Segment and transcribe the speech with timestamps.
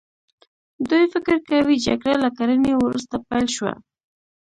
[0.89, 3.73] دوی فکر کوي جګړه له کرنې وروسته پیل شوه.